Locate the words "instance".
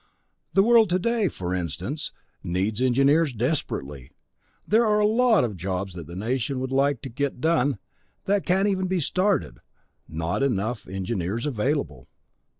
1.53-2.11